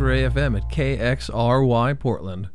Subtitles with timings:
[0.00, 2.48] Ray FM at KXRY Portland.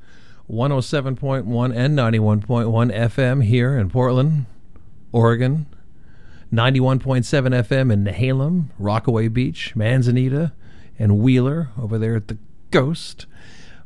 [0.50, 4.46] 107.1 and 91.1 FM here in Portland,
[5.12, 5.66] Oregon.
[6.54, 10.54] 91.7 FM in Nehalem, Rockaway Beach, Manzanita,
[11.00, 12.38] and Wheeler over there at the
[12.72, 13.26] Ghost.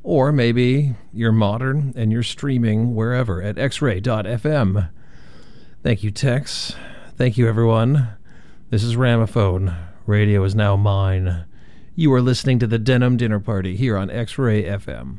[0.03, 4.89] Or maybe you're modern and you're streaming wherever at xray.fm.
[5.81, 6.75] Thank you, Tex.
[7.17, 8.09] Thank you, everyone.
[8.69, 9.75] This is Ramophone.
[10.05, 11.45] Radio is now mine.
[11.99, 15.17] You are listening to the Denim Dinner Party here on X Ray FM.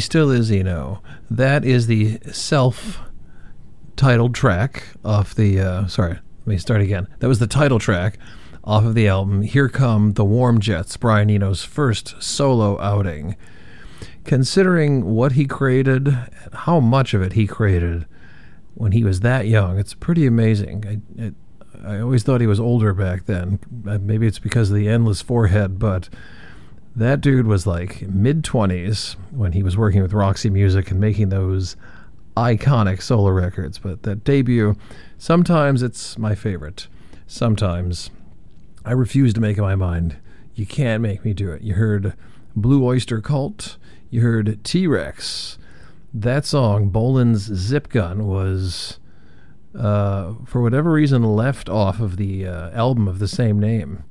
[0.00, 1.02] Still is Eno.
[1.30, 3.00] That is the self
[3.96, 5.60] titled track off the.
[5.60, 7.06] Uh, sorry, let me start again.
[7.18, 8.18] That was the title track
[8.64, 13.36] off of the album Here Come the Warm Jets, Brian Eno's first solo outing.
[14.24, 18.06] Considering what he created, and how much of it he created
[18.74, 20.84] when he was that young, it's pretty amazing.
[21.18, 21.34] I, it,
[21.84, 23.58] I always thought he was older back then.
[23.70, 26.08] Maybe it's because of the endless forehead, but
[26.96, 31.28] that dude was like mid 20s when he was working with Roxy Music and making
[31.28, 31.76] those
[32.36, 33.78] iconic solo records.
[33.78, 34.76] But that debut,
[35.18, 36.88] sometimes it's my favorite.
[37.26, 38.10] Sometimes
[38.84, 40.16] I refuse to make up my mind.
[40.54, 41.62] You can't make me do it.
[41.62, 42.14] You heard
[42.56, 43.76] Blue Oyster Cult,
[44.10, 45.58] you heard T Rex.
[46.12, 48.98] That song, Bolan's Zip Gun, was
[49.78, 54.02] uh, for whatever reason, left off of the uh, album of the same name.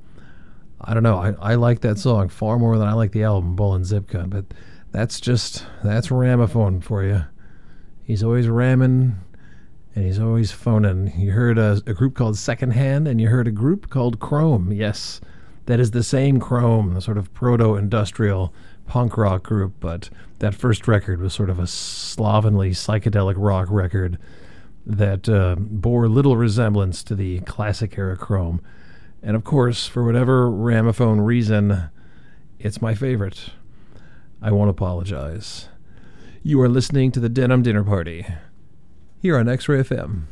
[0.82, 1.18] I don't know.
[1.18, 4.30] I, I like that song far more than I like the album, Bolan Zip Gun,
[4.30, 4.46] but
[4.92, 7.24] that's just, that's Ramophone for you.
[8.02, 9.16] He's always ramming
[9.94, 11.12] and he's always phoning.
[11.18, 14.72] You heard a, a group called Secondhand and you heard a group called Chrome.
[14.72, 15.20] Yes,
[15.66, 18.52] that is the same Chrome, the sort of proto industrial
[18.86, 24.18] punk rock group, but that first record was sort of a slovenly psychedelic rock record
[24.86, 28.60] that uh, bore little resemblance to the classic era Chrome.
[29.22, 31.90] And of course, for whatever Ramophone reason,
[32.58, 33.50] it's my favorite.
[34.40, 35.68] I won't apologize.
[36.42, 38.26] You are listening to the Denim Dinner Party
[39.20, 40.22] here on X Ray FM.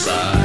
[0.00, 0.39] Inside.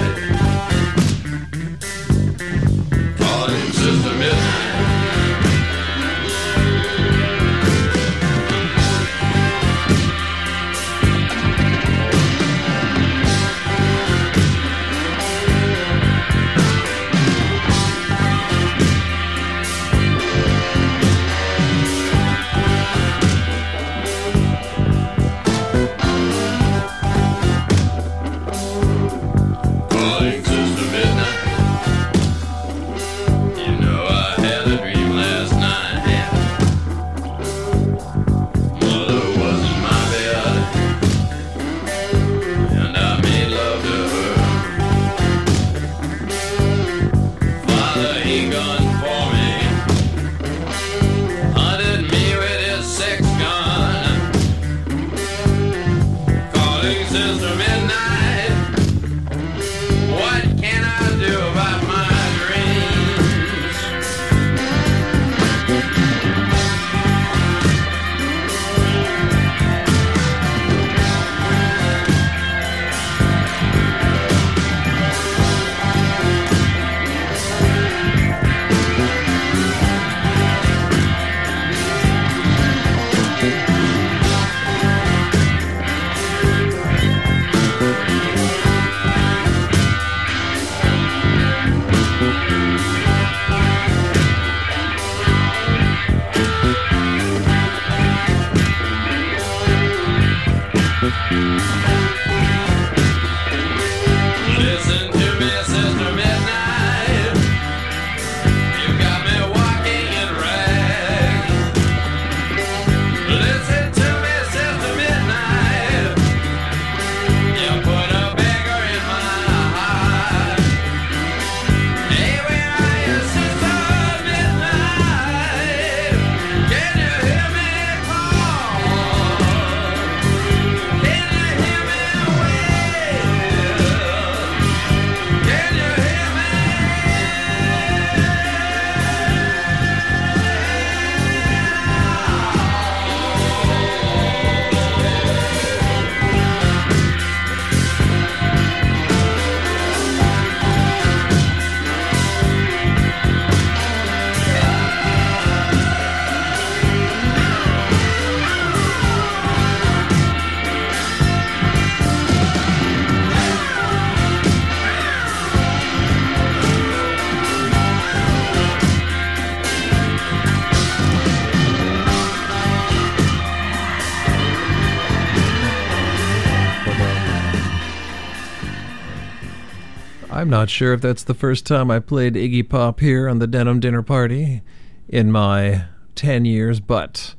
[180.56, 183.82] Not sure if that's the first time I played Iggy Pop here on the Denim
[183.82, 184.62] Dinner Party
[185.10, 185.84] in my
[186.16, 187.36] 10 years, but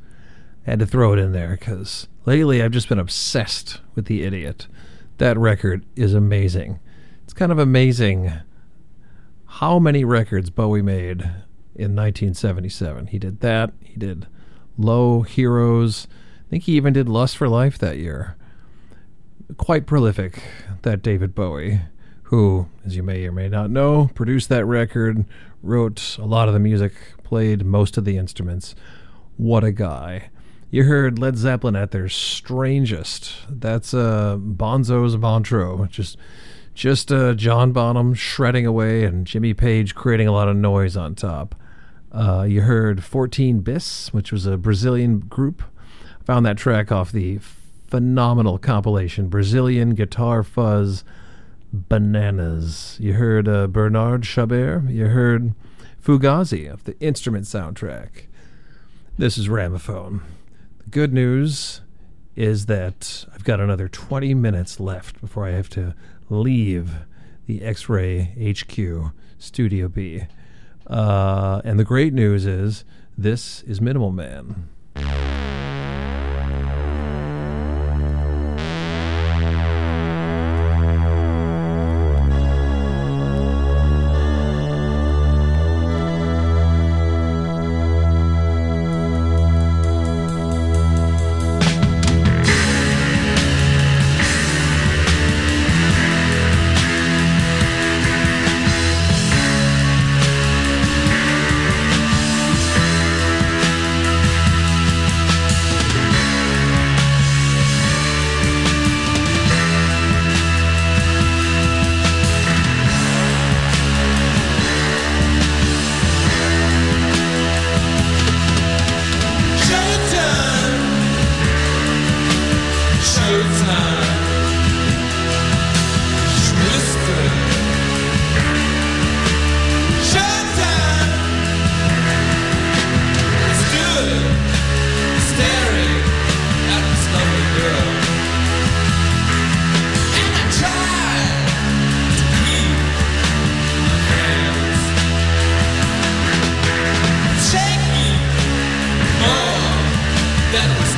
[0.67, 4.23] I had to throw it in there because lately I've just been obsessed with The
[4.23, 4.67] Idiot.
[5.17, 6.79] That record is amazing.
[7.25, 8.35] It's kind of amazing
[9.47, 11.23] how many records Bowie made
[11.75, 13.07] in 1977.
[13.07, 14.27] He did that, he did
[14.77, 16.07] Low Heroes.
[16.47, 18.37] I think he even did Lust for Life that year.
[19.57, 20.43] Quite prolific,
[20.83, 21.81] that David Bowie
[22.27, 25.25] who, as you may or may not know, produced that record,
[25.63, 28.75] wrote a lot of the music, played most of the instruments.
[29.37, 30.31] What a guy.
[30.69, 33.33] You heard Led Zeppelin at their strangest.
[33.49, 35.87] That's uh, Bonzo's Montreux.
[35.89, 36.17] Just
[36.75, 41.15] just uh, John Bonham shredding away and Jimmy Page creating a lot of noise on
[41.15, 41.55] top.
[42.11, 45.63] Uh, you heard 14 Bis, which was a Brazilian group.
[46.25, 47.39] Found that track off the
[47.87, 51.05] phenomenal compilation Brazilian Guitar Fuzz
[51.89, 52.97] bananas.
[53.01, 54.93] You heard uh, Bernard Chabert.
[54.93, 55.55] You heard
[56.03, 58.27] Fugazi of the instrument soundtrack.
[59.19, 60.21] This is Ramophone.
[60.79, 61.81] The good news
[62.35, 65.95] is that I've got another 20 minutes left before I have to
[66.29, 66.91] leave
[67.47, 70.27] the X Ray HQ Studio B.
[70.87, 72.85] Uh, and the great news is
[73.17, 74.69] this is Minimal Man.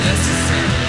[0.09, 0.88] necessário.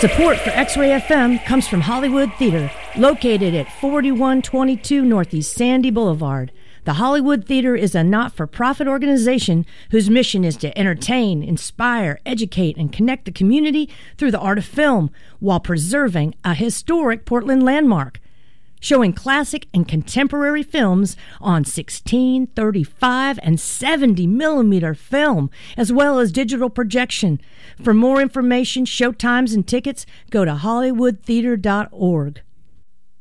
[0.00, 6.52] Support for X Ray FM comes from Hollywood Theater, located at 4122 Northeast Sandy Boulevard.
[6.84, 12.18] The Hollywood Theater is a not for profit organization whose mission is to entertain, inspire,
[12.24, 17.62] educate, and connect the community through the art of film while preserving a historic Portland
[17.62, 18.20] landmark.
[18.80, 26.32] Showing classic and contemporary films on 16, 35, and 70 millimeter film, as well as
[26.32, 27.40] digital projection.
[27.82, 32.42] For more information, showtimes, and tickets, go to HollywoodTheater.org.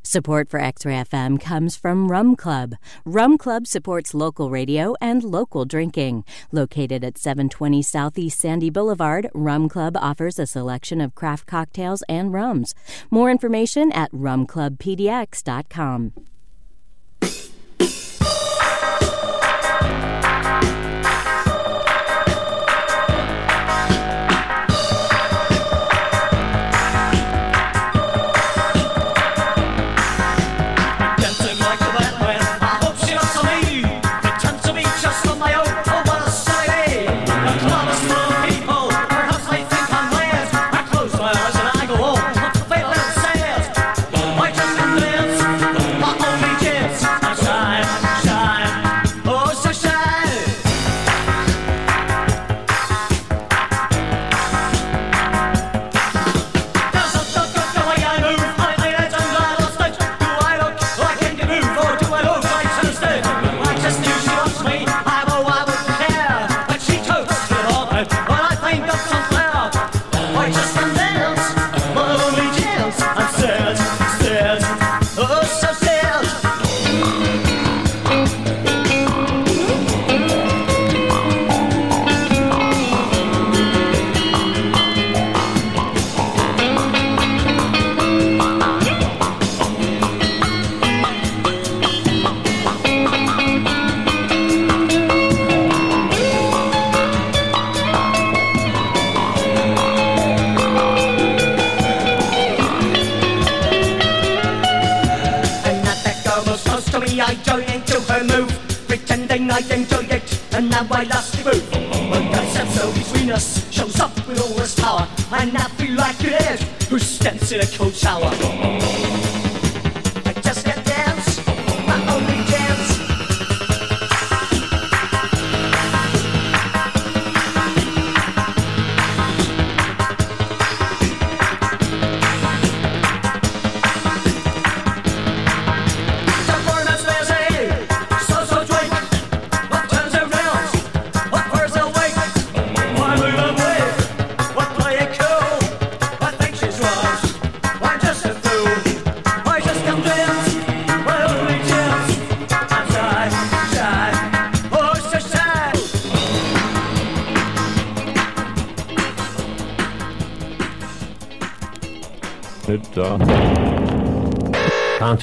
[0.09, 2.73] Support for X Ray FM comes from Rum Club.
[3.05, 6.25] Rum Club supports local radio and local drinking.
[6.51, 12.33] Located at 720 Southeast Sandy Boulevard, Rum Club offers a selection of craft cocktails and
[12.33, 12.73] rums.
[13.11, 16.28] More information at rumclubpdx.com.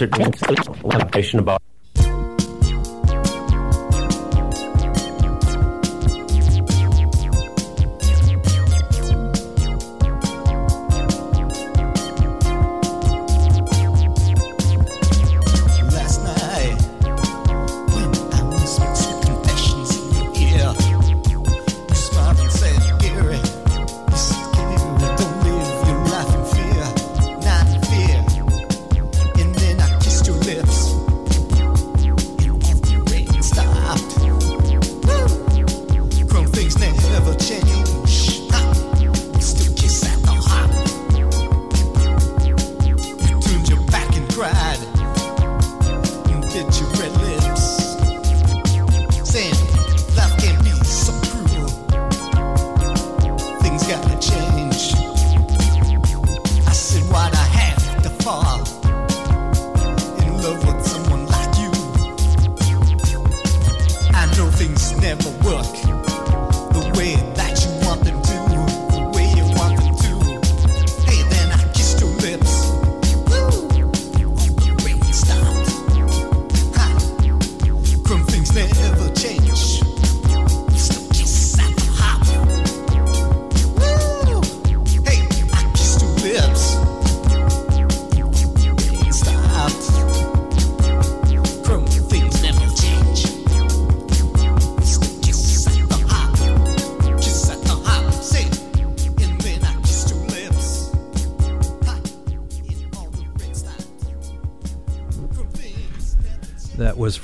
[0.04, 1.62] concert about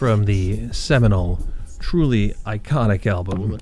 [0.02, 1.38] from the seminal,
[1.78, 3.56] truly iconic album,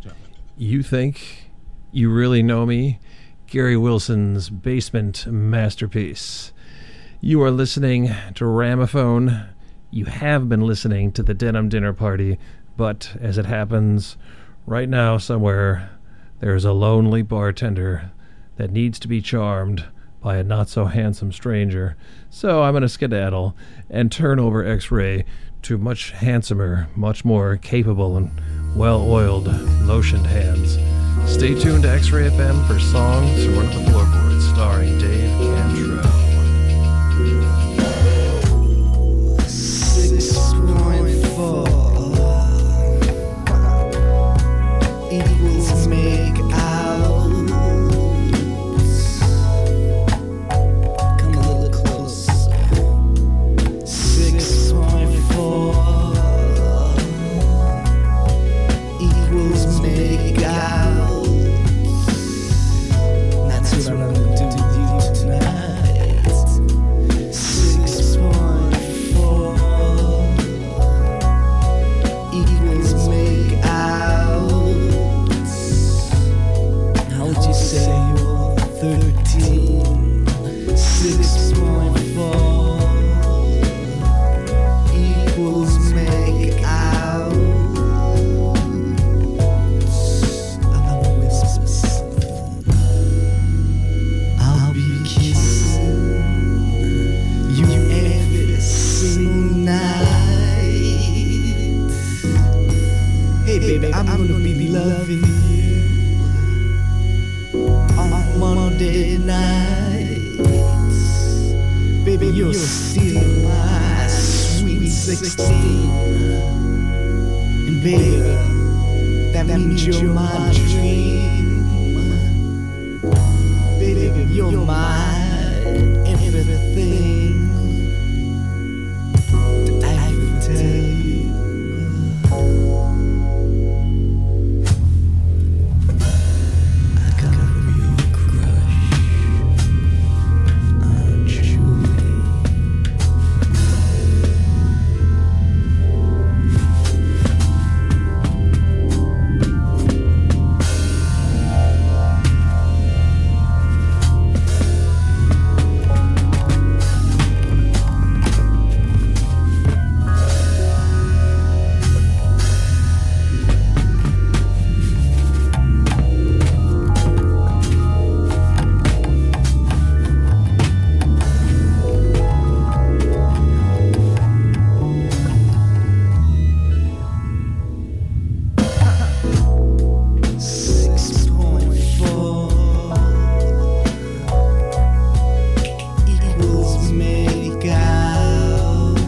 [0.57, 1.51] You Think
[1.93, 2.99] You Really Know Me,
[3.47, 6.53] Gary Wilson's basement masterpiece.
[7.20, 9.49] You are listening to Ramophone.
[9.91, 12.38] You have been listening to the Denim Dinner Party,
[12.74, 14.16] but as it happens,
[14.64, 15.91] right now somewhere,
[16.38, 18.12] there is a lonely bartender
[18.57, 19.84] that needs to be charmed
[20.22, 21.97] by a not so handsome stranger.
[22.30, 23.55] So I'm going to skedaddle
[23.91, 25.26] and turn over X Ray
[25.62, 28.30] to much handsomer, much more capable, and
[28.76, 29.46] well oiled,
[29.84, 30.78] lotioned hands.
[31.30, 34.98] Stay tuned to X Ray FM for songs from one of the floorboards starring